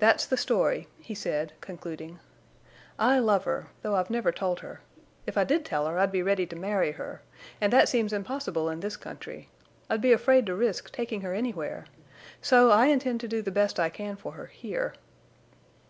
"That's 0.00 0.26
the 0.26 0.36
story," 0.36 0.86
he 0.98 1.14
said, 1.14 1.54
concluding. 1.62 2.18
"I 2.98 3.18
love 3.20 3.44
her, 3.44 3.68
though 3.80 3.96
I've 3.96 4.10
never 4.10 4.30
told 4.30 4.60
her. 4.60 4.82
If 5.26 5.38
I 5.38 5.44
did 5.44 5.64
tell 5.64 5.86
her 5.86 5.98
I'd 5.98 6.12
be 6.12 6.22
ready 6.22 6.44
to 6.48 6.54
marry 6.56 6.92
her, 6.92 7.22
and 7.58 7.72
that 7.72 7.88
seems 7.88 8.12
impossible 8.12 8.68
in 8.68 8.80
this 8.80 8.98
country. 8.98 9.48
I'd 9.88 10.02
be 10.02 10.12
afraid 10.12 10.44
to 10.44 10.54
risk 10.54 10.92
taking 10.92 11.22
her 11.22 11.32
anywhere. 11.32 11.86
So 12.42 12.68
I 12.70 12.88
intend 12.88 13.18
to 13.22 13.28
do 13.28 13.40
the 13.40 13.50
best 13.50 13.80
I 13.80 13.88
can 13.88 14.16
for 14.16 14.32
her 14.32 14.44
here." 14.44 14.92